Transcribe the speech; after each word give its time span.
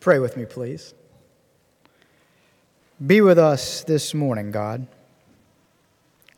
Pray 0.00 0.18
with 0.18 0.36
me, 0.36 0.46
please. 0.46 0.94
Be 3.06 3.20
with 3.20 3.38
us 3.38 3.84
this 3.84 4.14
morning, 4.14 4.50
God. 4.50 4.86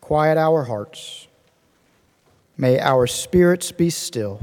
Quiet 0.01 0.37
our 0.37 0.65
hearts. 0.65 1.27
May 2.57 2.77
our 2.77 3.07
spirits 3.07 3.71
be 3.71 3.89
still, 3.89 4.41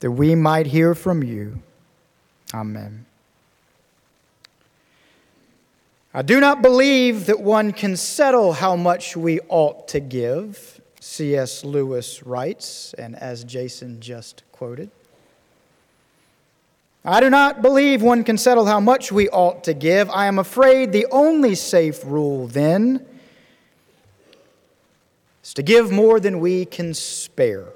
that 0.00 0.10
we 0.10 0.34
might 0.34 0.66
hear 0.66 0.94
from 0.94 1.22
you. 1.22 1.62
Amen. 2.52 3.06
I 6.12 6.22
do 6.22 6.40
not 6.40 6.62
believe 6.62 7.26
that 7.26 7.38
one 7.38 7.72
can 7.72 7.96
settle 7.96 8.54
how 8.54 8.74
much 8.74 9.16
we 9.16 9.38
ought 9.48 9.86
to 9.88 10.00
give, 10.00 10.80
C.S. 10.98 11.64
Lewis 11.64 12.24
writes, 12.24 12.92
and 12.94 13.14
as 13.14 13.44
Jason 13.44 14.00
just 14.00 14.42
quoted. 14.50 14.90
I 17.04 17.20
do 17.20 17.30
not 17.30 17.62
believe 17.62 18.02
one 18.02 18.24
can 18.24 18.36
settle 18.36 18.66
how 18.66 18.78
much 18.78 19.10
we 19.10 19.28
ought 19.30 19.64
to 19.64 19.72
give. 19.72 20.10
I 20.10 20.26
am 20.26 20.38
afraid 20.38 20.92
the 20.92 21.06
only 21.10 21.54
safe 21.54 22.04
rule 22.04 22.46
then 22.46 23.06
is 25.42 25.54
to 25.54 25.62
give 25.62 25.90
more 25.90 26.20
than 26.20 26.40
we 26.40 26.66
can 26.66 26.92
spare. 26.92 27.68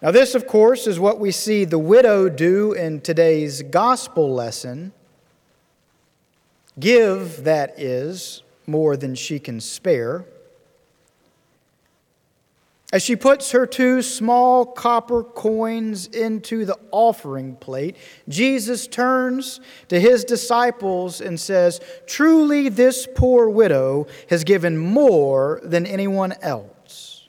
Now, 0.00 0.10
this, 0.10 0.34
of 0.34 0.46
course, 0.46 0.86
is 0.86 0.98
what 0.98 1.18
we 1.18 1.30
see 1.30 1.64
the 1.64 1.78
widow 1.78 2.28
do 2.28 2.72
in 2.72 3.00
today's 3.00 3.62
gospel 3.62 4.34
lesson. 4.34 4.92
Give, 6.78 7.44
that 7.44 7.78
is, 7.78 8.42
more 8.66 8.96
than 8.96 9.14
she 9.14 9.38
can 9.38 9.60
spare. 9.60 10.24
As 12.94 13.02
she 13.02 13.16
puts 13.16 13.50
her 13.50 13.66
two 13.66 14.02
small 14.02 14.64
copper 14.64 15.24
coins 15.24 16.06
into 16.06 16.64
the 16.64 16.78
offering 16.92 17.56
plate, 17.56 17.96
Jesus 18.28 18.86
turns 18.86 19.60
to 19.88 19.98
his 19.98 20.22
disciples 20.22 21.20
and 21.20 21.40
says, 21.40 21.80
Truly, 22.06 22.68
this 22.68 23.08
poor 23.16 23.50
widow 23.50 24.06
has 24.30 24.44
given 24.44 24.78
more 24.78 25.60
than 25.64 25.86
anyone 25.86 26.34
else. 26.40 27.26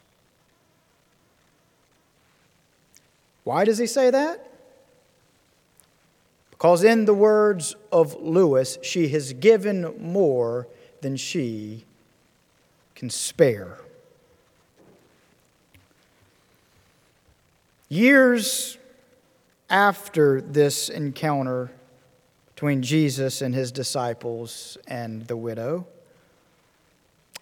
Why 3.43 3.65
does 3.65 3.79
he 3.79 3.87
say 3.87 4.11
that? 4.11 4.47
Because, 6.51 6.83
in 6.83 7.05
the 7.05 7.13
words 7.15 7.75
of 7.91 8.13
Lewis, 8.21 8.77
she 8.83 9.07
has 9.07 9.33
given 9.33 9.95
more 9.99 10.67
than 11.01 11.15
she 11.15 11.85
can 12.93 13.09
spare. 13.09 13.79
Years 17.95 18.77
after 19.69 20.41
this 20.41 20.89
encounter 20.89 21.71
between 22.53 22.81
Jesus 22.81 23.41
and 23.41 23.55
his 23.55 23.71
disciples 23.71 24.77
and 24.85 25.25
the 25.27 25.37
widow, 25.37 25.87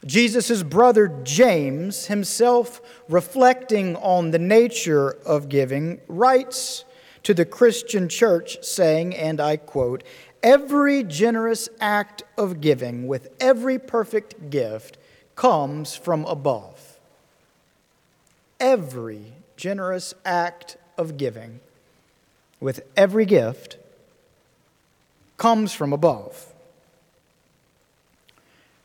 Jesus' 0.06 0.62
brother 0.62 1.08
James, 1.24 2.06
himself 2.06 2.82
reflecting 3.10 3.96
on 3.96 4.30
the 4.30 4.38
nature 4.38 5.18
of 5.26 5.50
giving, 5.50 6.00
writes 6.08 6.86
to 7.24 7.34
the 7.34 7.46
Christian 7.46 8.08
church, 8.08 8.64
saying, 8.64 9.16
and 9.16 9.42
I 9.42 9.58
quote, 9.58 10.04
Every 10.44 11.04
generous 11.04 11.68
act 11.82 12.22
of 12.38 12.62
giving 12.62 13.08
with 13.08 13.30
every 13.40 13.80
perfect 13.80 14.52
gift 14.52 15.00
comes 15.36 15.96
from 15.96 16.26
above. 16.26 17.00
Every 18.60 19.34
generous 19.56 20.14
act 20.26 20.78
of 20.98 21.18
giving 21.18 21.60
with 22.60 22.82
every 22.96 23.26
gift 23.26 23.78
comes 25.38 25.74
from 25.74 25.92
above. 25.92 26.54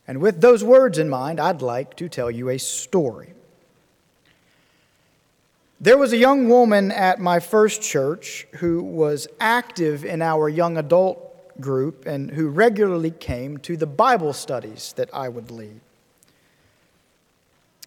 And 0.07 0.19
with 0.21 0.41
those 0.41 0.63
words 0.63 0.97
in 0.97 1.09
mind, 1.09 1.39
I'd 1.39 1.61
like 1.61 1.95
to 1.97 2.09
tell 2.09 2.31
you 2.31 2.49
a 2.49 2.57
story. 2.57 3.33
There 5.79 5.97
was 5.97 6.11
a 6.11 6.17
young 6.17 6.49
woman 6.49 6.91
at 6.91 7.19
my 7.19 7.39
first 7.39 7.81
church 7.81 8.47
who 8.55 8.83
was 8.83 9.27
active 9.39 10.03
in 10.03 10.21
our 10.21 10.49
young 10.49 10.77
adult 10.77 11.29
group 11.61 12.05
and 12.05 12.31
who 12.31 12.49
regularly 12.49 13.11
came 13.11 13.59
to 13.59 13.77
the 13.77 13.85
Bible 13.85 14.33
studies 14.33 14.93
that 14.97 15.09
I 15.13 15.29
would 15.29 15.51
lead. 15.51 15.79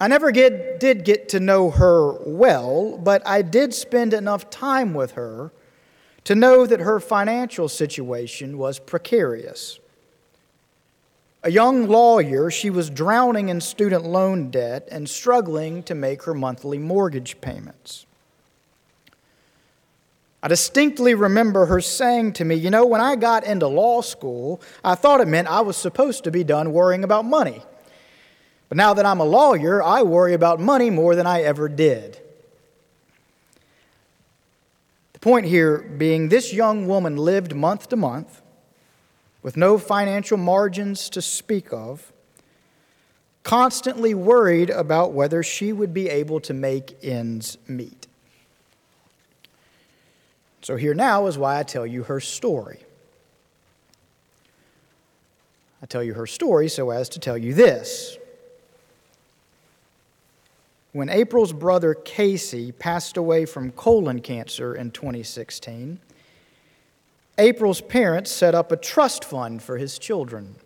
I 0.02 0.08
never 0.08 0.32
get, 0.32 0.80
did 0.80 1.04
get 1.04 1.28
to 1.28 1.38
know 1.38 1.70
her 1.70 2.14
well, 2.26 2.98
but 2.98 3.24
I 3.24 3.40
did 3.40 3.72
spend 3.72 4.12
enough 4.12 4.50
time 4.50 4.94
with 4.94 5.12
her 5.12 5.52
to 6.24 6.34
know 6.34 6.66
that 6.66 6.80
her 6.80 6.98
financial 6.98 7.68
situation 7.68 8.58
was 8.58 8.80
precarious. 8.80 9.78
A 11.44 11.52
young 11.52 11.86
lawyer, 11.86 12.50
she 12.50 12.68
was 12.68 12.90
drowning 12.90 13.48
in 13.48 13.60
student 13.60 14.04
loan 14.04 14.50
debt 14.50 14.88
and 14.90 15.08
struggling 15.08 15.84
to 15.84 15.94
make 15.94 16.24
her 16.24 16.34
monthly 16.34 16.78
mortgage 16.78 17.40
payments. 17.40 18.04
I 20.42 20.48
distinctly 20.48 21.14
remember 21.14 21.66
her 21.66 21.80
saying 21.80 22.32
to 22.32 22.44
me, 22.44 22.56
You 22.56 22.70
know, 22.70 22.86
when 22.86 23.00
I 23.00 23.14
got 23.14 23.44
into 23.44 23.68
law 23.68 24.00
school, 24.00 24.60
I 24.82 24.96
thought 24.96 25.20
it 25.20 25.28
meant 25.28 25.46
I 25.46 25.60
was 25.60 25.76
supposed 25.76 26.24
to 26.24 26.32
be 26.32 26.42
done 26.42 26.72
worrying 26.72 27.04
about 27.04 27.24
money. 27.24 27.62
But 28.72 28.78
now 28.78 28.94
that 28.94 29.04
I'm 29.04 29.20
a 29.20 29.24
lawyer, 29.24 29.82
I 29.82 30.00
worry 30.00 30.32
about 30.32 30.58
money 30.58 30.88
more 30.88 31.14
than 31.14 31.26
I 31.26 31.42
ever 31.42 31.68
did. 31.68 32.18
The 35.12 35.18
point 35.18 35.44
here 35.44 35.76
being 35.76 36.30
this 36.30 36.54
young 36.54 36.88
woman 36.88 37.18
lived 37.18 37.54
month 37.54 37.90
to 37.90 37.96
month 37.96 38.40
with 39.42 39.58
no 39.58 39.76
financial 39.76 40.38
margins 40.38 41.10
to 41.10 41.20
speak 41.20 41.70
of, 41.70 42.14
constantly 43.42 44.14
worried 44.14 44.70
about 44.70 45.12
whether 45.12 45.42
she 45.42 45.70
would 45.70 45.92
be 45.92 46.08
able 46.08 46.40
to 46.40 46.54
make 46.54 46.96
ends 47.04 47.58
meet. 47.68 48.06
So, 50.62 50.76
here 50.76 50.94
now 50.94 51.26
is 51.26 51.36
why 51.36 51.58
I 51.58 51.62
tell 51.62 51.86
you 51.86 52.04
her 52.04 52.20
story. 52.20 52.80
I 55.82 55.84
tell 55.84 56.02
you 56.02 56.14
her 56.14 56.26
story 56.26 56.70
so 56.70 56.88
as 56.88 57.10
to 57.10 57.20
tell 57.20 57.36
you 57.36 57.52
this 57.52 58.16
when 60.92 61.08
April's 61.08 61.52
brother 61.52 61.94
Casey 61.94 62.70
passed 62.70 63.16
away 63.16 63.46
from 63.46 63.72
colon 63.72 64.20
cancer 64.20 64.74
in 64.74 64.90
2016, 64.90 65.98
April's 67.38 67.80
parents 67.80 68.30
set 68.30 68.54
up 68.54 68.70
a 68.70 68.76
trust 68.76 69.24
fund 69.24 69.62
for 69.62 69.78
his 69.78 69.98
children. 69.98 70.56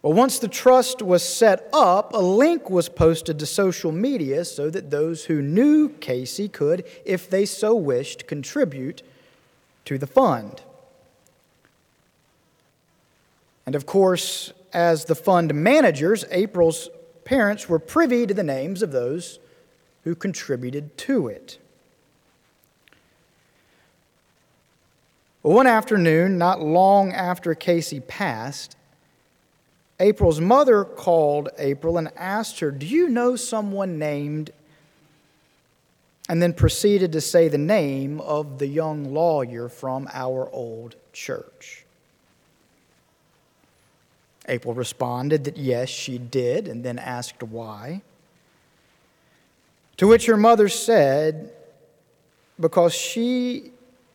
Well, 0.00 0.14
once 0.14 0.38
the 0.38 0.48
trust 0.48 1.02
was 1.02 1.22
set 1.22 1.68
up, 1.72 2.12
a 2.12 2.18
link 2.18 2.68
was 2.70 2.88
posted 2.88 3.38
to 3.38 3.46
social 3.46 3.92
media 3.92 4.44
so 4.44 4.68
that 4.70 4.90
those 4.90 5.26
who 5.26 5.40
knew 5.42 5.90
Casey 5.90 6.48
could, 6.48 6.84
if 7.04 7.30
they 7.30 7.44
so 7.44 7.74
wished, 7.74 8.26
contribute 8.26 9.02
to 9.84 9.98
the 9.98 10.06
fund. 10.06 10.62
And 13.64 13.76
of 13.76 13.86
course, 13.86 14.52
as 14.72 15.04
the 15.04 15.14
fund 15.14 15.54
managers, 15.54 16.24
April's 16.30 16.88
parents 17.24 17.68
were 17.68 17.78
privy 17.78 18.26
to 18.26 18.34
the 18.34 18.42
names 18.42 18.82
of 18.82 18.92
those 18.92 19.38
who 20.04 20.14
contributed 20.14 20.96
to 20.98 21.28
it. 21.28 21.58
One 25.42 25.66
afternoon, 25.66 26.38
not 26.38 26.60
long 26.60 27.12
after 27.12 27.54
Casey 27.54 27.98
passed, 27.98 28.76
April's 29.98 30.40
mother 30.40 30.84
called 30.84 31.48
April 31.58 31.98
and 31.98 32.10
asked 32.16 32.60
her, 32.60 32.70
Do 32.70 32.86
you 32.86 33.08
know 33.08 33.36
someone 33.36 33.98
named? 33.98 34.50
And 36.28 36.40
then 36.40 36.54
proceeded 36.54 37.12
to 37.12 37.20
say 37.20 37.48
the 37.48 37.58
name 37.58 38.20
of 38.20 38.58
the 38.58 38.68
young 38.68 39.12
lawyer 39.12 39.68
from 39.68 40.08
our 40.12 40.48
old 40.50 40.94
church. 41.12 41.81
April 44.48 44.74
responded 44.74 45.44
that 45.44 45.56
yes, 45.56 45.88
she 45.88 46.18
did, 46.18 46.66
and 46.66 46.84
then 46.84 46.98
asked 46.98 47.42
why. 47.42 48.02
To 49.98 50.08
which 50.08 50.26
her 50.26 50.36
mother 50.36 50.68
said, 50.68 51.52
because 52.58 52.94
she 52.94 53.72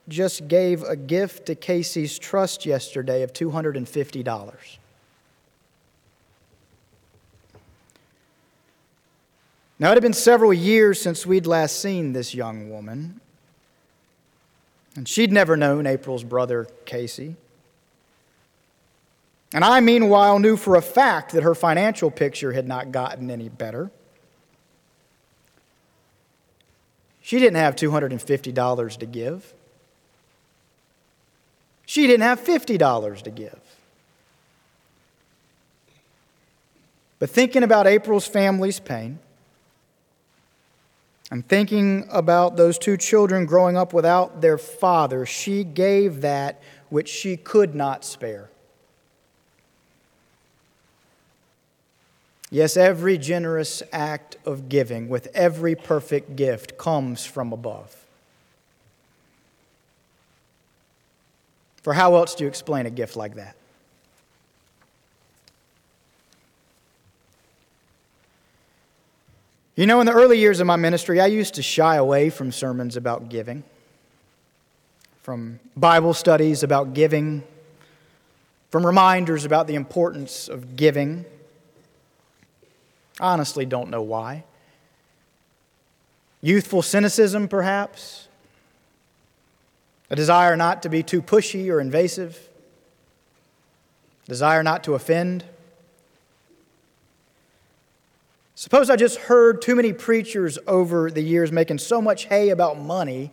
just 0.08 0.48
gave 0.48 0.84
a 0.84 0.96
gift 0.96 1.46
to 1.48 1.56
Casey's 1.56 2.18
trust 2.18 2.66
yesterday 2.66 3.24
of 3.24 3.34
$250. 3.34 4.78
Now, 9.80 9.92
it 9.92 9.94
had 9.94 10.02
been 10.02 10.14
several 10.14 10.54
years 10.54 11.00
since 11.00 11.26
we'd 11.26 11.46
last 11.46 11.80
seen 11.80 12.14
this 12.14 12.34
young 12.34 12.70
woman, 12.70 13.22
and 14.96 15.08
she'd 15.08 15.32
never 15.32 15.56
known 15.56 15.86
April's 15.86 16.24
brother, 16.24 16.68
Casey. 16.86 17.36
And 19.54 19.64
I, 19.64 19.80
meanwhile, 19.80 20.40
knew 20.40 20.58
for 20.58 20.76
a 20.76 20.82
fact 20.82 21.32
that 21.32 21.44
her 21.44 21.56
financial 21.56 22.12
picture 22.12 22.52
had 22.52 22.68
not 22.68 22.92
gotten 22.92 23.32
any 23.32 23.50
better. 23.50 23.92
She 27.22 27.40
didn't 27.40 27.58
have 27.58 27.76
$250 27.76 28.98
to 28.98 29.06
give. 29.06 29.54
She 31.86 32.08
didn't 32.08 32.24
have 32.24 32.42
$50 32.42 33.22
to 33.22 33.30
give. 33.30 33.60
But 37.20 37.30
thinking 37.30 37.64
about 37.64 37.88
April's 37.88 38.28
family's 38.28 38.80
pain, 38.80 39.20
and 41.30 41.46
thinking 41.48 42.08
about 42.10 42.56
those 42.56 42.78
two 42.78 42.96
children 42.96 43.46
growing 43.46 43.76
up 43.76 43.92
without 43.92 44.40
their 44.40 44.58
father, 44.58 45.26
she 45.26 45.64
gave 45.64 46.22
that 46.22 46.62
which 46.90 47.10
she 47.10 47.36
could 47.36 47.76
not 47.76 48.06
spare. 48.06 48.50
Yes, 52.50 52.78
every 52.78 53.18
generous 53.18 53.84
act 53.92 54.38
of 54.46 54.70
giving 54.70 55.10
with 55.10 55.28
every 55.34 55.76
perfect 55.76 56.36
gift 56.36 56.78
comes 56.78 57.26
from 57.26 57.52
above. 57.52 58.06
For 61.82 61.94
how 61.94 62.16
else 62.16 62.36
do 62.36 62.46
you 62.46 62.48
explain 62.48 62.86
a 62.86 62.90
gift 62.90 63.16
like 63.16 63.36
that? 63.36 63.56
You 69.76 69.86
know, 69.86 70.00
in 70.00 70.08
the 70.08 70.14
early 70.14 70.40
years 70.40 70.60
of 70.60 70.66
my 70.66 70.76
ministry, 70.76 71.22
I 71.22 71.28
used 71.28 71.54
to 71.54 71.62
shy 71.62 71.98
away 71.98 72.32
from 72.32 72.52
sermons 72.52 72.98
about 72.98 73.30
giving, 73.30 73.64
from 75.22 75.60
Bible 75.76 76.16
studies 76.16 76.64
about 76.64 76.94
giving, 76.94 77.44
from 78.72 78.86
reminders 78.86 79.46
about 79.46 79.68
the 79.68 79.76
importance 79.76 80.48
of 80.48 80.76
giving. 80.76 81.26
I 83.20 83.34
honestly 83.34 83.66
don't 83.66 83.90
know 83.90 84.02
why. 84.02 84.44
Youthful 86.42 86.82
cynicism, 86.82 87.48
perhaps. 87.48 88.28
A 90.10 90.16
desire 90.16 90.56
not 90.56 90.84
to 90.84 90.90
be 90.90 91.04
too 91.04 91.22
pushy 91.22 91.70
or 91.70 91.82
invasive. 91.82 92.50
Desire 94.26 94.64
not 94.64 94.84
to 94.84 94.94
offend. 94.94 95.44
Suppose 98.56 98.90
I 98.90 98.96
just 98.96 99.20
heard 99.20 99.62
too 99.62 99.76
many 99.76 99.94
preachers 99.94 100.58
over 100.68 101.12
the 101.12 101.22
years 101.22 101.52
making 101.52 101.78
so 101.78 102.02
much 102.02 102.26
hay 102.26 102.50
about 102.50 102.80
money 102.80 103.32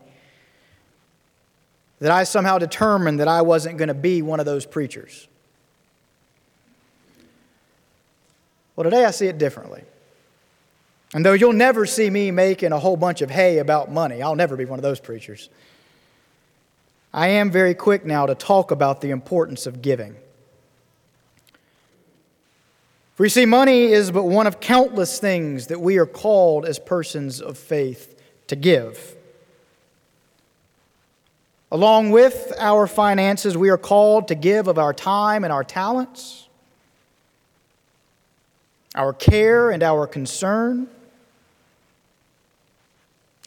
that 2.00 2.10
I 2.10 2.24
somehow 2.24 2.58
determined 2.58 3.20
that 3.20 3.28
I 3.28 3.42
wasn't 3.42 3.78
going 3.78 3.88
to 3.88 3.94
be 3.94 4.20
one 4.20 4.40
of 4.40 4.46
those 4.46 4.66
preachers. 4.66 5.28
Well, 8.76 8.84
today 8.84 9.04
I 9.04 9.10
see 9.10 9.26
it 9.26 9.38
differently. 9.38 9.84
And 11.14 11.24
though 11.24 11.32
you'll 11.32 11.52
never 11.52 11.86
see 11.86 12.10
me 12.10 12.30
making 12.30 12.72
a 12.72 12.78
whole 12.78 12.96
bunch 12.96 13.22
of 13.22 13.30
hay 13.30 13.58
about 13.58 13.90
money, 13.90 14.20
I'll 14.20 14.34
never 14.34 14.56
be 14.56 14.64
one 14.64 14.78
of 14.78 14.82
those 14.82 14.98
preachers. 14.98 15.48
I 17.12 17.28
am 17.28 17.52
very 17.52 17.74
quick 17.74 18.04
now 18.04 18.26
to 18.26 18.34
talk 18.34 18.72
about 18.72 19.00
the 19.00 19.10
importance 19.10 19.66
of 19.66 19.80
giving. 19.80 20.16
For 23.14 23.24
you 23.24 23.30
see, 23.30 23.46
money 23.46 23.84
is 23.84 24.10
but 24.10 24.24
one 24.24 24.48
of 24.48 24.58
countless 24.58 25.20
things 25.20 25.68
that 25.68 25.80
we 25.80 25.98
are 25.98 26.06
called 26.06 26.66
as 26.66 26.80
persons 26.80 27.40
of 27.40 27.56
faith 27.56 28.20
to 28.48 28.56
give. 28.56 29.14
Along 31.70 32.10
with 32.10 32.52
our 32.58 32.88
finances, 32.88 33.56
we 33.56 33.68
are 33.68 33.78
called 33.78 34.26
to 34.28 34.34
give 34.34 34.66
of 34.66 34.78
our 34.78 34.92
time 34.92 35.44
and 35.44 35.52
our 35.52 35.62
talents, 35.62 36.48
our 38.94 39.12
care 39.12 39.70
and 39.70 39.82
our 39.82 40.06
concern, 40.06 40.88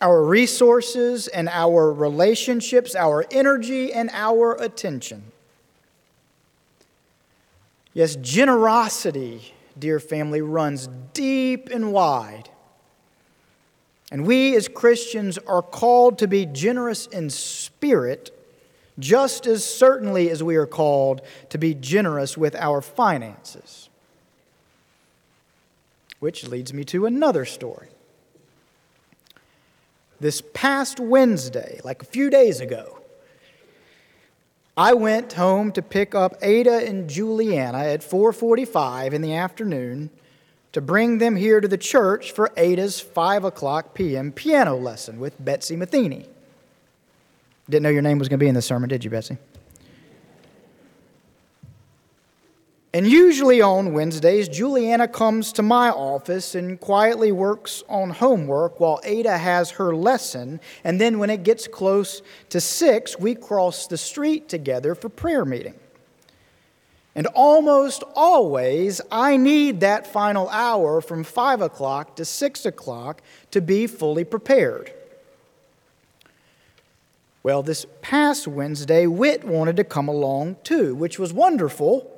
our 0.01 0.23
resources 0.23 1.27
and 1.27 1.49
our 1.49 1.91
relationships, 1.91 2.95
our 2.95 3.25
energy 3.31 3.91
and 3.93 4.09
our 4.13 4.53
attention. 4.61 5.23
Yes, 7.93 8.15
generosity 8.17 9.53
dear 9.79 9.99
family, 9.99 10.41
runs 10.41 10.89
deep 11.13 11.69
and 11.69 11.91
wide. 11.91 12.49
And 14.11 14.25
we 14.25 14.55
as 14.55 14.67
Christians 14.67 15.37
are 15.39 15.61
called 15.61 16.19
to 16.19 16.27
be 16.27 16.45
generous 16.45 17.07
in 17.07 17.29
spirit 17.29 18.33
just 18.99 19.45
as 19.45 19.63
certainly 19.63 20.29
as 20.29 20.41
we 20.41 20.55
are 20.55 20.65
called 20.65 21.21
to 21.49 21.57
be 21.57 21.73
generous 21.75 22.37
with 22.37 22.55
our 22.55 22.81
finances. 22.81 23.89
Which 26.19 26.47
leads 26.47 26.73
me 26.73 26.83
to 26.85 27.05
another 27.05 27.45
story. 27.45 27.89
This 30.19 30.41
past 30.53 30.99
Wednesday, 30.99 31.79
like 31.83 32.01
a 32.01 32.05
few 32.05 32.29
days 32.29 32.59
ago, 32.59 32.99
I 34.75 34.93
went 34.93 35.33
home 35.33 35.71
to 35.73 35.81
pick 35.81 36.15
up 36.15 36.35
Ada 36.41 36.87
and 36.87 37.09
Juliana 37.09 37.79
at 37.79 38.01
4:45 38.01 39.13
in 39.13 39.21
the 39.21 39.33
afternoon 39.33 40.09
to 40.71 40.81
bring 40.81 41.17
them 41.17 41.35
here 41.35 41.59
to 41.59 41.67
the 41.67 41.77
church 41.77 42.31
for 42.31 42.51
Ada's 42.57 42.99
5 42.99 43.43
o'clock 43.43 43.95
p.m. 43.95 44.31
piano 44.31 44.75
lesson 44.75 45.19
with 45.19 45.43
Betsy 45.43 45.75
Matheny. 45.75 46.27
Didn't 47.69 47.83
know 47.83 47.89
your 47.89 48.01
name 48.01 48.19
was 48.19 48.29
going 48.29 48.39
to 48.39 48.43
be 48.43 48.49
in 48.49 48.55
the 48.55 48.61
sermon, 48.61 48.87
did 48.87 49.03
you, 49.03 49.09
Betsy? 49.09 49.37
And 52.93 53.05
usually 53.05 53.61
on 53.61 53.93
Wednesdays, 53.93 54.47
Juliana 54.47 55.07
comes 55.07 55.51
to 55.53 55.61
my 55.61 55.89
office 55.89 56.55
and 56.55 56.79
quietly 56.79 57.31
works 57.33 57.83
on 57.89 58.09
homework 58.09 58.79
while 58.79 59.01
Ada 59.03 59.37
has 59.37 59.71
her 59.71 59.93
lesson. 59.93 60.61
And 60.83 60.99
then 60.99 61.19
when 61.19 61.29
it 61.29 61.43
gets 61.43 61.67
close 61.67 62.21
to 62.49 62.61
six, 62.61 63.19
we 63.19 63.35
cross 63.35 63.87
the 63.87 63.97
street 63.97 64.47
together 64.47 64.95
for 64.95 65.09
prayer 65.09 65.43
meeting. 65.43 65.75
And 67.13 67.27
almost 67.27 68.03
always, 68.15 69.01
I 69.11 69.37
need 69.37 69.81
that 69.81 70.07
final 70.07 70.47
hour 70.49 71.01
from 71.01 71.23
five 71.23 71.61
o'clock 71.61 72.15
to 72.17 72.25
six 72.25 72.65
o'clock 72.65 73.21
to 73.51 73.59
be 73.59 73.87
fully 73.87 74.23
prepared. 74.23 74.93
Well, 77.43 77.63
this 77.63 77.85
past 78.01 78.47
Wednesday, 78.47 79.07
Whit 79.07 79.43
wanted 79.43 79.75
to 79.77 79.83
come 79.83 80.07
along 80.07 80.57
too, 80.63 80.95
which 80.95 81.19
was 81.19 81.33
wonderful 81.33 82.16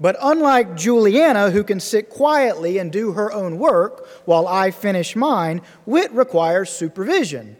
but 0.00 0.16
unlike 0.20 0.76
Juliana, 0.76 1.50
who 1.50 1.64
can 1.64 1.80
sit 1.80 2.08
quietly 2.08 2.78
and 2.78 2.92
do 2.92 3.12
her 3.12 3.32
own 3.32 3.58
work 3.58 4.06
while 4.24 4.46
I 4.46 4.70
finish 4.70 5.16
mine, 5.16 5.60
Whit 5.86 6.12
requires 6.12 6.70
supervision. 6.70 7.56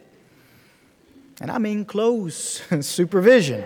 And 1.41 1.51
I 1.51 1.59
mean 1.59 1.85
close 1.85 2.63
supervision. 2.81 3.65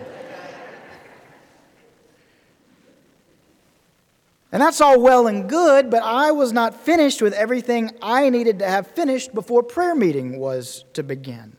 And 4.53 4.61
that's 4.61 4.83
all 4.83 5.01
well 5.01 5.27
and 5.27 5.49
good, 5.49 5.91
but 5.91 6.03
I 6.03 6.31
was 6.31 6.53
not 6.53 6.79
finished 6.79 7.23
with 7.23 7.33
everything 7.33 7.91
I 8.03 8.29
needed 8.29 8.59
to 8.59 8.69
have 8.69 8.87
finished 8.87 9.35
before 9.35 9.63
prayer 9.63 9.95
meeting 9.95 10.39
was 10.39 10.85
to 10.93 11.03
begin. 11.03 11.57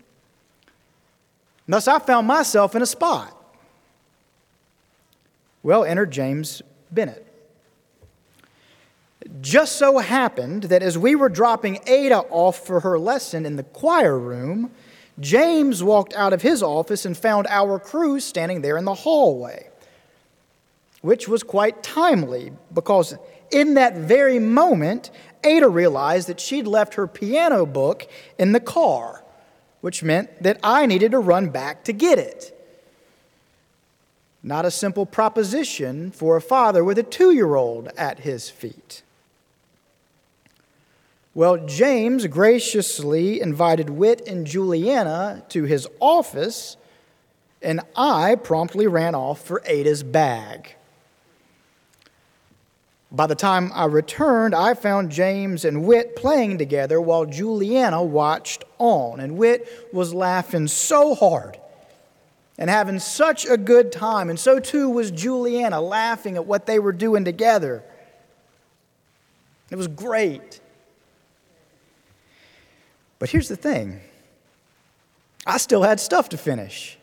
Thus, 1.67 1.87
I 1.87 1.97
found 1.97 2.27
myself 2.27 2.75
in 2.75 2.83
a 2.83 2.85
spot. 2.85 3.35
Well, 5.63 5.85
enter 5.85 6.05
James 6.05 6.61
Bennett. 6.93 7.25
Just 9.41 9.77
so 9.77 9.99
happened 9.99 10.63
that 10.63 10.83
as 10.83 10.97
we 10.97 11.15
were 11.15 11.29
dropping 11.29 11.79
Ada 11.87 12.19
off 12.29 12.65
for 12.65 12.81
her 12.81 12.99
lesson 12.99 13.45
in 13.45 13.55
the 13.55 13.63
choir 13.63 14.19
room, 14.19 14.71
James 15.19 15.83
walked 15.83 16.13
out 16.13 16.33
of 16.33 16.41
his 16.41 16.61
office 16.63 17.05
and 17.05 17.15
found 17.15 17.47
our 17.47 17.79
crew 17.79 18.19
standing 18.19 18.61
there 18.61 18.77
in 18.77 18.85
the 18.85 18.93
hallway, 18.93 19.69
which 21.01 21.27
was 21.27 21.43
quite 21.43 21.83
timely 21.83 22.51
because 22.73 23.15
in 23.51 23.75
that 23.75 23.95
very 23.95 24.39
moment, 24.39 25.11
Ada 25.43 25.69
realized 25.69 26.27
that 26.27 26.39
she'd 26.39 26.67
left 26.67 26.95
her 26.95 27.07
piano 27.07 27.65
book 27.65 28.07
in 28.39 28.51
the 28.51 28.59
car, 28.59 29.23
which 29.81 30.03
meant 30.03 30.41
that 30.41 30.59
I 30.63 30.85
needed 30.85 31.11
to 31.11 31.19
run 31.19 31.49
back 31.49 31.83
to 31.85 31.93
get 31.93 32.17
it. 32.17 32.52
Not 34.45 34.65
a 34.65 34.71
simple 34.71 35.05
proposition 35.05 36.11
for 36.11 36.35
a 36.35 36.41
father 36.41 36.83
with 36.83 36.97
a 36.97 37.03
two 37.03 37.31
year 37.31 37.55
old 37.55 37.87
at 37.97 38.19
his 38.19 38.49
feet. 38.49 39.01
Well, 41.33 41.65
James 41.65 42.27
graciously 42.27 43.41
invited 43.41 43.89
Whit 43.89 44.21
and 44.27 44.45
Juliana 44.45 45.43
to 45.49 45.63
his 45.63 45.87
office, 45.99 46.75
and 47.61 47.79
I 47.95 48.35
promptly 48.35 48.85
ran 48.85 49.15
off 49.15 49.41
for 49.41 49.63
Ada's 49.65 50.03
bag. 50.03 50.75
By 53.11 53.27
the 53.27 53.35
time 53.35 53.71
I 53.73 53.85
returned, 53.85 54.53
I 54.53 54.73
found 54.73 55.11
James 55.11 55.63
and 55.63 55.85
Whit 55.85 56.15
playing 56.15 56.57
together 56.57 56.99
while 56.99 57.25
Juliana 57.25 58.03
watched 58.03 58.65
on, 58.77 59.19
and 59.19 59.37
Whit 59.37 59.87
was 59.93 60.13
laughing 60.13 60.67
so 60.67 61.15
hard 61.15 61.57
and 62.57 62.69
having 62.69 62.99
such 62.99 63.45
a 63.45 63.57
good 63.57 63.91
time. 63.91 64.29
And 64.29 64.39
so 64.39 64.59
too 64.59 64.89
was 64.89 65.11
Juliana, 65.11 65.81
laughing 65.81 66.35
at 66.35 66.45
what 66.45 66.65
they 66.65 66.79
were 66.79 66.91
doing 66.91 67.25
together. 67.25 67.83
It 69.71 69.75
was 69.75 69.87
great. 69.87 70.59
But 73.19 73.29
here's 73.29 73.47
the 73.47 73.55
thing 73.55 74.01
I 75.45 75.57
still 75.57 75.83
had 75.83 75.99
stuff 75.99 76.29
to 76.29 76.37
finish. 76.37 76.97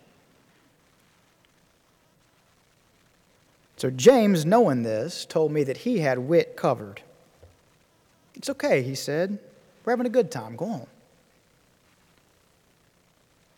So 3.77 3.91
James, 3.91 4.45
knowing 4.45 4.83
this, 4.83 5.25
told 5.25 5.53
me 5.53 5.65
that 5.65 5.79
he 5.79 6.01
had 6.01 6.19
Whit 6.19 6.55
covered. 6.55 7.01
It's 8.35 8.51
okay, 8.51 8.83
he 8.83 8.95
said. 8.95 9.39
We're 9.85 9.93
having 9.93 10.07
a 10.07 10.11
good 10.11 10.31
time. 10.31 10.55
Go 10.55 10.67
on. 10.67 10.87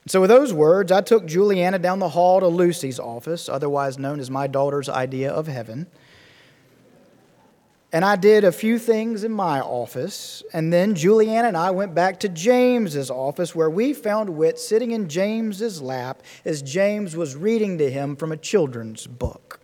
So, 0.06 0.20
with 0.20 0.30
those 0.30 0.52
words, 0.52 0.90
I 0.90 1.00
took 1.00 1.26
Juliana 1.26 1.78
down 1.78 2.00
the 2.00 2.08
hall 2.08 2.40
to 2.40 2.48
Lucy's 2.48 2.98
office, 2.98 3.48
otherwise 3.48 3.98
known 3.98 4.18
as 4.18 4.30
my 4.30 4.48
daughter's 4.48 4.88
idea 4.88 5.30
of 5.30 5.46
heaven. 5.46 5.86
And 7.92 8.06
I 8.06 8.16
did 8.16 8.42
a 8.42 8.52
few 8.52 8.78
things 8.78 9.22
in 9.22 9.32
my 9.32 9.60
office. 9.60 10.42
And 10.54 10.72
then 10.72 10.94
Juliana 10.94 11.48
and 11.48 11.56
I 11.56 11.70
went 11.70 11.94
back 11.94 12.20
to 12.20 12.28
James's 12.28 13.10
office 13.10 13.54
where 13.54 13.68
we 13.68 13.92
found 13.92 14.30
Whit 14.30 14.58
sitting 14.58 14.92
in 14.92 15.08
James's 15.10 15.82
lap 15.82 16.22
as 16.44 16.62
James 16.62 17.14
was 17.14 17.36
reading 17.36 17.76
to 17.78 17.90
him 17.90 18.16
from 18.16 18.32
a 18.32 18.36
children's 18.38 19.06
book. 19.06 19.61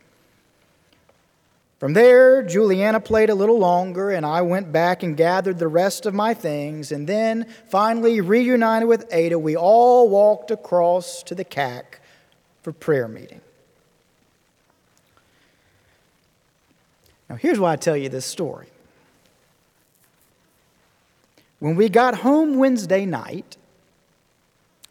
From 1.79 1.93
there, 1.93 2.43
Juliana 2.43 2.99
played 2.99 3.31
a 3.31 3.37
little 3.37 3.59
longer, 3.59 4.11
and 4.11 4.27
I 4.27 4.43
went 4.43 4.73
back 4.73 5.05
and 5.05 5.17
gathered 5.17 5.61
the 5.61 5.69
rest 5.69 6.07
of 6.07 6.15
my 6.15 6.35
things. 6.35 6.91
And 6.91 7.07
then, 7.07 7.47
finally, 7.69 8.21
reunited 8.21 8.89
with 8.89 9.07
Ada, 9.13 9.39
we 9.39 9.57
all 9.57 10.09
walked 10.09 10.51
across 10.51 11.23
to 11.25 11.37
the 11.37 11.45
CAC 11.45 11.85
for 12.63 12.73
prayer 12.73 13.07
meeting. 13.07 13.41
Now, 17.29 17.37
here's 17.37 17.61
why 17.61 17.75
I 17.75 17.77
tell 17.77 17.97
you 17.97 18.09
this 18.09 18.27
story. 18.27 18.67
When 21.61 21.77
we 21.77 21.89
got 21.89 22.17
home 22.17 22.57
Wednesday 22.57 23.07
night, 23.07 23.57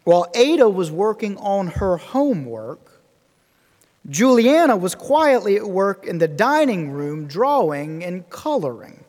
while 0.04 0.30
Ada 0.34 0.70
was 0.70 0.90
working 0.90 1.36
on 1.36 1.66
her 1.66 1.98
homework, 1.98 2.87
Juliana 4.08 4.76
was 4.76 4.94
quietly 4.94 5.56
at 5.56 5.66
work 5.66 6.06
in 6.06 6.18
the 6.18 6.28
dining 6.28 6.90
room 6.90 7.26
drawing 7.26 8.02
and 8.02 8.28
coloring. 8.30 9.04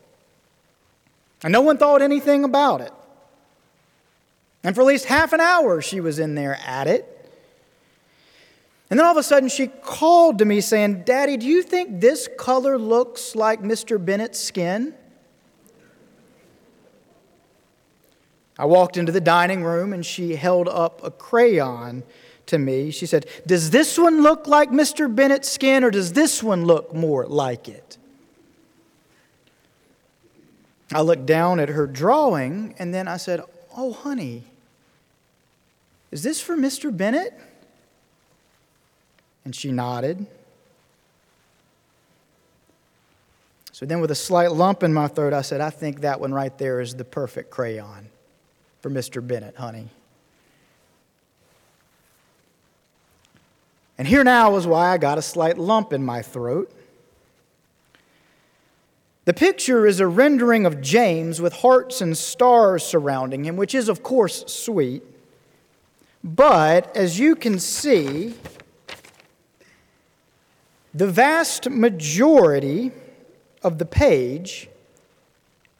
And 1.42 1.52
no 1.52 1.62
one 1.62 1.78
thought 1.78 2.02
anything 2.02 2.44
about 2.44 2.82
it. 2.82 2.92
And 4.62 4.74
for 4.74 4.82
at 4.82 4.86
least 4.86 5.06
half 5.06 5.32
an 5.32 5.40
hour, 5.40 5.80
she 5.80 6.00
was 6.00 6.18
in 6.18 6.34
there 6.34 6.58
at 6.66 6.86
it. 6.86 7.16
And 8.90 8.98
then 8.98 9.06
all 9.06 9.12
of 9.12 9.16
a 9.16 9.22
sudden, 9.22 9.48
she 9.48 9.68
called 9.68 10.38
to 10.38 10.44
me 10.44 10.60
saying, 10.60 11.04
Daddy, 11.04 11.36
do 11.36 11.46
you 11.46 11.62
think 11.62 12.00
this 12.00 12.28
color 12.36 12.76
looks 12.76 13.34
like 13.34 13.62
Mr. 13.62 14.04
Bennett's 14.04 14.40
skin? 14.40 14.94
I 18.58 18.66
walked 18.66 18.98
into 18.98 19.12
the 19.12 19.20
dining 19.20 19.64
room 19.64 19.94
and 19.94 20.04
she 20.04 20.36
held 20.36 20.68
up 20.68 21.02
a 21.02 21.10
crayon 21.10 22.02
to 22.50 22.58
me. 22.58 22.90
She 22.90 23.06
said, 23.06 23.26
Does 23.46 23.70
this 23.70 23.98
one 23.98 24.22
look 24.22 24.46
like 24.46 24.70
Mr. 24.70 25.12
Bennett's 25.12 25.48
skin 25.48 25.82
or 25.82 25.90
does 25.90 26.12
this 26.12 26.42
one 26.42 26.64
look 26.64 26.94
more 26.94 27.26
like 27.26 27.68
it? 27.68 27.96
I 30.92 31.00
looked 31.00 31.26
down 31.26 31.60
at 31.60 31.68
her 31.68 31.86
drawing 31.86 32.74
and 32.78 32.92
then 32.92 33.08
I 33.08 33.16
said, 33.16 33.40
Oh, 33.76 33.92
honey, 33.92 34.44
is 36.10 36.22
this 36.22 36.40
for 36.40 36.56
Mr. 36.56 36.94
Bennett? 36.94 37.32
And 39.44 39.54
she 39.54 39.72
nodded. 39.72 40.26
So 43.72 43.86
then, 43.86 44.02
with 44.02 44.10
a 44.10 44.16
slight 44.16 44.52
lump 44.52 44.82
in 44.82 44.92
my 44.92 45.08
throat, 45.08 45.32
I 45.32 45.40
said, 45.40 45.62
I 45.62 45.70
think 45.70 46.02
that 46.02 46.20
one 46.20 46.34
right 46.34 46.56
there 46.58 46.80
is 46.80 46.96
the 46.96 47.04
perfect 47.04 47.50
crayon 47.50 48.10
for 48.80 48.90
Mr. 48.90 49.26
Bennett, 49.26 49.56
honey. 49.56 49.88
And 54.00 54.08
here 54.08 54.24
now 54.24 54.56
is 54.56 54.66
why 54.66 54.94
I 54.94 54.96
got 54.96 55.18
a 55.18 55.22
slight 55.22 55.58
lump 55.58 55.92
in 55.92 56.02
my 56.02 56.22
throat. 56.22 56.72
The 59.26 59.34
picture 59.34 59.86
is 59.86 60.00
a 60.00 60.06
rendering 60.06 60.64
of 60.64 60.80
James 60.80 61.38
with 61.38 61.52
hearts 61.52 62.00
and 62.00 62.16
stars 62.16 62.82
surrounding 62.82 63.44
him, 63.44 63.58
which 63.58 63.74
is, 63.74 63.90
of 63.90 64.02
course, 64.02 64.42
sweet. 64.46 65.02
But 66.24 66.96
as 66.96 67.18
you 67.18 67.36
can 67.36 67.58
see, 67.58 68.32
the 70.94 71.06
vast 71.06 71.68
majority 71.68 72.92
of 73.62 73.76
the 73.76 73.84
page 73.84 74.70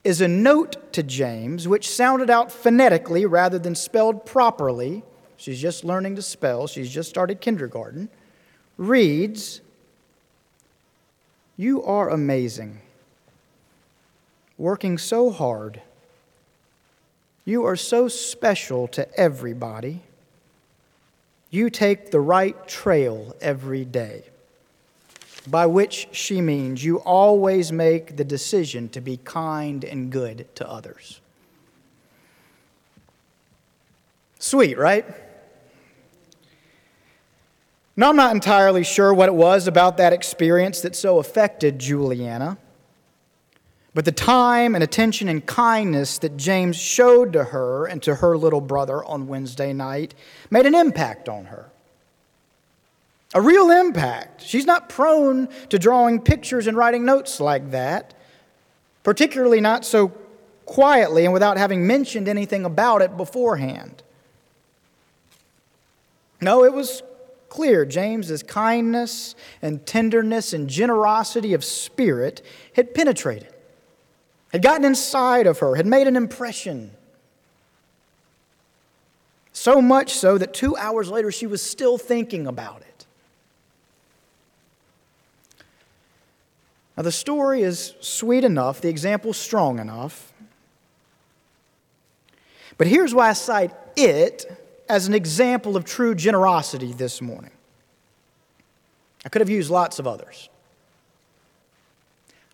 is 0.04 0.20
a 0.20 0.28
note 0.28 0.92
to 0.92 1.02
James, 1.02 1.66
which 1.66 1.88
sounded 1.88 2.28
out 2.28 2.52
phonetically 2.52 3.24
rather 3.24 3.58
than 3.58 3.74
spelled 3.74 4.26
properly. 4.26 5.04
She's 5.40 5.58
just 5.58 5.84
learning 5.84 6.16
to 6.16 6.22
spell, 6.22 6.66
she's 6.66 6.90
just 6.90 7.08
started 7.08 7.40
kindergarten. 7.40 8.10
Reads, 8.76 9.62
You 11.56 11.82
are 11.82 12.10
amazing, 12.10 12.82
working 14.58 14.98
so 14.98 15.30
hard. 15.30 15.80
You 17.46 17.64
are 17.64 17.74
so 17.74 18.06
special 18.06 18.86
to 18.88 19.10
everybody. 19.18 20.02
You 21.48 21.70
take 21.70 22.10
the 22.10 22.20
right 22.20 22.68
trail 22.68 23.34
every 23.40 23.86
day 23.86 24.24
by 25.46 25.64
which 25.64 26.08
she 26.12 26.42
means 26.42 26.84
you 26.84 26.98
always 26.98 27.72
make 27.72 28.18
the 28.18 28.24
decision 28.24 28.90
to 28.90 29.00
be 29.00 29.16
kind 29.16 29.84
and 29.84 30.12
good 30.12 30.54
to 30.56 30.68
others. 30.68 31.22
Sweet, 34.38 34.76
right? 34.76 35.06
Now, 38.00 38.08
I'm 38.08 38.16
not 38.16 38.34
entirely 38.34 38.82
sure 38.82 39.12
what 39.12 39.28
it 39.28 39.34
was 39.34 39.66
about 39.66 39.98
that 39.98 40.14
experience 40.14 40.80
that 40.80 40.96
so 40.96 41.18
affected 41.18 41.78
Juliana, 41.78 42.56
but 43.92 44.06
the 44.06 44.10
time 44.10 44.74
and 44.74 44.82
attention 44.82 45.28
and 45.28 45.44
kindness 45.44 46.16
that 46.16 46.38
James 46.38 46.76
showed 46.76 47.34
to 47.34 47.44
her 47.44 47.84
and 47.84 48.02
to 48.04 48.14
her 48.14 48.38
little 48.38 48.62
brother 48.62 49.04
on 49.04 49.28
Wednesday 49.28 49.74
night 49.74 50.14
made 50.48 50.64
an 50.64 50.74
impact 50.74 51.28
on 51.28 51.44
her 51.44 51.70
a 53.34 53.42
real 53.42 53.70
impact. 53.70 54.40
She's 54.46 54.64
not 54.64 54.88
prone 54.88 55.50
to 55.68 55.78
drawing 55.78 56.22
pictures 56.22 56.66
and 56.66 56.78
writing 56.78 57.04
notes 57.04 57.38
like 57.38 57.70
that, 57.72 58.14
particularly 59.02 59.60
not 59.60 59.84
so 59.84 60.08
quietly 60.64 61.26
and 61.26 61.34
without 61.34 61.58
having 61.58 61.86
mentioned 61.86 62.28
anything 62.28 62.64
about 62.64 63.02
it 63.02 63.18
beforehand. 63.18 64.02
No, 66.40 66.64
it 66.64 66.72
was 66.72 67.02
clear 67.50 67.84
James's 67.84 68.42
kindness 68.42 69.34
and 69.60 69.84
tenderness 69.84 70.54
and 70.54 70.70
generosity 70.70 71.52
of 71.52 71.62
spirit 71.62 72.40
had 72.74 72.94
penetrated, 72.94 73.52
had 74.52 74.62
gotten 74.62 74.86
inside 74.86 75.46
of 75.46 75.58
her, 75.58 75.74
had 75.74 75.86
made 75.86 76.06
an 76.06 76.16
impression. 76.16 76.92
So 79.52 79.82
much 79.82 80.14
so 80.14 80.38
that 80.38 80.54
two 80.54 80.74
hours 80.76 81.10
later 81.10 81.30
she 81.30 81.46
was 81.46 81.60
still 81.60 81.98
thinking 81.98 82.46
about 82.46 82.80
it. 82.80 82.86
Now, 86.96 87.02
the 87.02 87.12
story 87.12 87.62
is 87.62 87.94
sweet 88.00 88.44
enough, 88.44 88.80
the 88.80 88.88
example 88.88 89.32
strong 89.32 89.78
enough. 89.78 90.32
But 92.78 92.86
here's 92.86 93.14
why 93.14 93.30
I 93.30 93.32
cite 93.32 93.72
it 93.96 94.46
as 94.90 95.06
an 95.06 95.14
example 95.14 95.76
of 95.76 95.84
true 95.84 96.16
generosity 96.16 96.92
this 96.92 97.22
morning. 97.22 97.52
I 99.24 99.28
could 99.28 99.40
have 99.40 99.48
used 99.48 99.70
lots 99.70 100.00
of 100.00 100.06
others. 100.06 100.48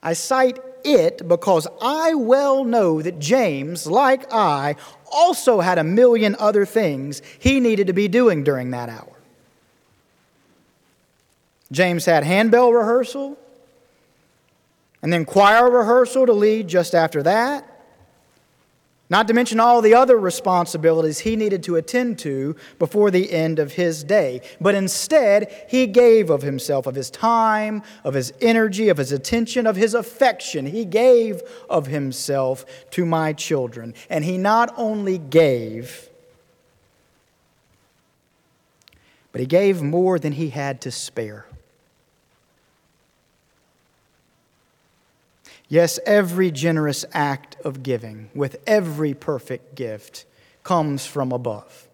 I 0.02 0.12
cite 0.12 0.58
it 0.84 1.26
because 1.26 1.66
I 1.80 2.14
well 2.14 2.62
know 2.62 3.00
that 3.00 3.18
James, 3.18 3.86
like 3.86 4.32
I, 4.32 4.76
also 5.10 5.60
had 5.60 5.78
a 5.78 5.84
million 5.84 6.36
other 6.38 6.66
things 6.66 7.22
he 7.38 7.58
needed 7.58 7.86
to 7.86 7.94
be 7.94 8.06
doing 8.06 8.44
during 8.44 8.70
that 8.72 8.90
hour. 8.90 9.12
James 11.72 12.04
had 12.04 12.22
handbell 12.22 12.72
rehearsal, 12.72 13.38
and 15.02 15.12
then 15.12 15.24
choir 15.24 15.70
rehearsal 15.70 16.26
to 16.26 16.32
lead 16.32 16.68
just 16.68 16.94
after 16.94 17.22
that. 17.22 17.75
Not 19.08 19.28
to 19.28 19.34
mention 19.34 19.60
all 19.60 19.82
the 19.82 19.94
other 19.94 20.18
responsibilities 20.18 21.20
he 21.20 21.36
needed 21.36 21.62
to 21.64 21.76
attend 21.76 22.18
to 22.20 22.56
before 22.80 23.12
the 23.12 23.30
end 23.32 23.60
of 23.60 23.74
his 23.74 24.02
day. 24.02 24.40
But 24.60 24.74
instead, 24.74 25.66
he 25.68 25.86
gave 25.86 26.28
of 26.28 26.42
himself, 26.42 26.88
of 26.88 26.96
his 26.96 27.08
time, 27.08 27.84
of 28.02 28.14
his 28.14 28.32
energy, 28.40 28.88
of 28.88 28.96
his 28.96 29.12
attention, 29.12 29.64
of 29.64 29.76
his 29.76 29.94
affection. 29.94 30.66
He 30.66 30.84
gave 30.84 31.40
of 31.70 31.86
himself 31.86 32.64
to 32.90 33.06
my 33.06 33.32
children. 33.32 33.94
And 34.10 34.24
he 34.24 34.38
not 34.38 34.74
only 34.76 35.18
gave, 35.18 36.10
but 39.30 39.40
he 39.40 39.46
gave 39.46 39.82
more 39.82 40.18
than 40.18 40.32
he 40.32 40.50
had 40.50 40.80
to 40.80 40.90
spare. 40.90 41.46
Yes, 45.68 45.98
every 46.06 46.50
generous 46.50 47.04
act 47.12 47.56
of 47.64 47.82
giving 47.82 48.30
with 48.34 48.56
every 48.66 49.14
perfect 49.14 49.74
gift 49.74 50.24
comes 50.62 51.06
from 51.06 51.32
above. 51.32 51.88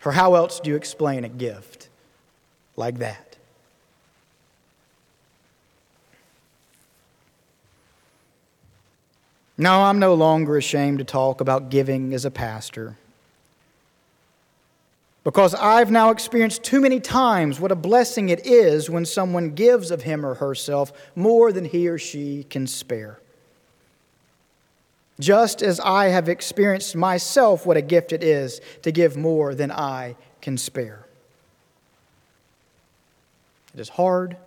For 0.00 0.12
how 0.12 0.34
else 0.34 0.60
do 0.60 0.70
you 0.70 0.76
explain 0.76 1.24
a 1.24 1.28
gift 1.28 1.90
like 2.76 2.98
that? 2.98 3.36
No, 9.58 9.82
I'm 9.82 9.98
no 9.98 10.14
longer 10.14 10.56
ashamed 10.56 11.00
to 11.00 11.04
talk 11.04 11.42
about 11.42 11.68
giving 11.68 12.14
as 12.14 12.24
a 12.24 12.30
pastor. 12.30 12.96
Because 15.22 15.54
I've 15.54 15.90
now 15.90 16.10
experienced 16.10 16.64
too 16.64 16.80
many 16.80 16.98
times 16.98 17.60
what 17.60 17.72
a 17.72 17.76
blessing 17.76 18.30
it 18.30 18.46
is 18.46 18.88
when 18.88 19.04
someone 19.04 19.50
gives 19.50 19.90
of 19.90 20.02
him 20.02 20.24
or 20.24 20.34
herself 20.34 20.92
more 21.14 21.52
than 21.52 21.66
he 21.66 21.88
or 21.88 21.98
she 21.98 22.44
can 22.44 22.66
spare. 22.66 23.20
Just 25.18 25.60
as 25.60 25.78
I 25.78 26.06
have 26.06 26.30
experienced 26.30 26.96
myself 26.96 27.66
what 27.66 27.76
a 27.76 27.82
gift 27.82 28.12
it 28.12 28.24
is 28.24 28.62
to 28.82 28.90
give 28.90 29.18
more 29.18 29.54
than 29.54 29.70
I 29.70 30.16
can 30.40 30.56
spare. 30.56 31.06
It 33.74 33.80
is 33.80 33.90
hard, 33.90 34.38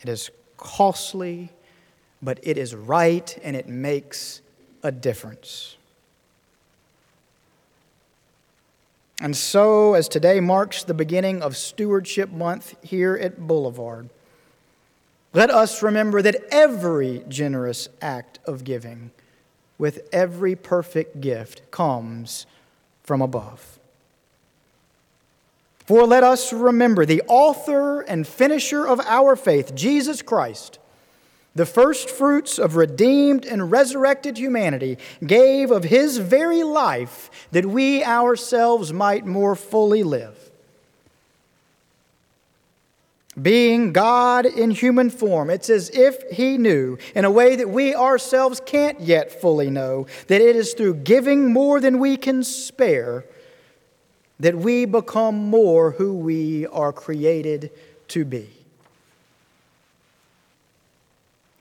it 0.00 0.08
is 0.08 0.30
costly, 0.56 1.50
but 2.22 2.40
it 2.42 2.56
is 2.56 2.74
right 2.74 3.38
and 3.42 3.54
it 3.54 3.68
makes 3.68 4.40
a 4.82 4.90
difference. 4.90 5.76
And 9.22 9.36
so, 9.36 9.92
as 9.92 10.08
today 10.08 10.40
marks 10.40 10.82
the 10.82 10.94
beginning 10.94 11.42
of 11.42 11.54
Stewardship 11.54 12.30
Month 12.30 12.74
here 12.82 13.14
at 13.14 13.46
Boulevard, 13.46 14.08
let 15.34 15.50
us 15.50 15.82
remember 15.82 16.22
that 16.22 16.42
every 16.50 17.22
generous 17.28 17.90
act 18.00 18.38
of 18.46 18.64
giving, 18.64 19.10
with 19.76 20.08
every 20.10 20.56
perfect 20.56 21.20
gift, 21.20 21.70
comes 21.70 22.46
from 23.04 23.20
above. 23.20 23.78
For 25.84 26.06
let 26.06 26.24
us 26.24 26.50
remember 26.50 27.04
the 27.04 27.22
author 27.28 28.00
and 28.00 28.26
finisher 28.26 28.86
of 28.86 29.00
our 29.00 29.36
faith, 29.36 29.74
Jesus 29.74 30.22
Christ 30.22 30.78
the 31.54 31.66
first 31.66 32.08
fruits 32.08 32.58
of 32.58 32.76
redeemed 32.76 33.44
and 33.44 33.70
resurrected 33.70 34.38
humanity, 34.38 34.98
gave 35.26 35.70
of 35.70 35.84
his 35.84 36.18
very 36.18 36.62
life 36.62 37.48
that 37.50 37.66
we 37.66 38.04
ourselves 38.04 38.92
might 38.92 39.26
more 39.26 39.56
fully 39.56 40.02
live. 40.02 40.36
Being 43.40 43.92
God 43.92 44.44
in 44.44 44.70
human 44.70 45.08
form, 45.08 45.50
it's 45.50 45.70
as 45.70 45.88
if 45.90 46.22
he 46.30 46.58
knew, 46.58 46.98
in 47.14 47.24
a 47.24 47.30
way 47.30 47.56
that 47.56 47.70
we 47.70 47.94
ourselves 47.94 48.60
can't 48.64 49.00
yet 49.00 49.40
fully 49.40 49.70
know, 49.70 50.06
that 50.26 50.40
it 50.40 50.56
is 50.56 50.74
through 50.74 50.94
giving 50.94 51.52
more 51.52 51.80
than 51.80 51.98
we 51.98 52.16
can 52.16 52.42
spare 52.42 53.24
that 54.40 54.56
we 54.56 54.86
become 54.86 55.36
more 55.36 55.92
who 55.92 56.14
we 56.14 56.66
are 56.68 56.92
created 56.92 57.70
to 58.08 58.24
be. 58.24 58.48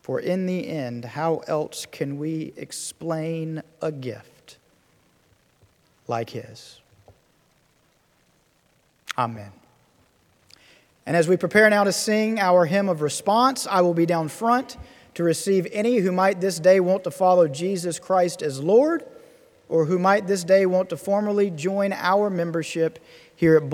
For 0.02 0.20
in 0.20 0.46
the 0.46 0.68
end, 0.68 1.06
how 1.06 1.38
else 1.48 1.86
can 1.86 2.18
we 2.18 2.54
explain 2.56 3.62
a 3.82 3.92
gift 3.92 4.58
like 6.08 6.32
His? 6.32 6.80
Amen. 9.18 9.52
And 11.06 11.16
as 11.16 11.28
we 11.28 11.38
prepare 11.38 11.70
now 11.70 11.84
to 11.84 11.92
sing 11.92 12.40
our 12.40 12.66
hymn 12.66 12.88
of 12.88 13.02
response, 13.02 13.68
I 13.68 13.82
will 13.82 13.94
be 13.94 14.06
down 14.06 14.30
front 14.30 14.78
to 15.16 15.24
receive 15.24 15.68
any 15.72 15.98
who 15.98 16.12
might 16.12 16.40
this 16.40 16.60
day 16.60 16.80
want 16.80 17.04
to 17.04 17.12
follow 17.12 17.48
Jesus 17.48 18.00
Christ 18.00 18.42
as 18.42 18.62
Lord 18.62 19.04
or 19.68 19.86
who 19.86 20.00
might 20.00 20.28
this 20.28 20.44
day 20.44 20.66
want 20.66 20.90
to 20.90 20.98
formally 20.98 21.50
join 21.50 21.94
our 21.94 22.30
membership 22.30 23.00
here 23.36 23.56
at 23.56 23.64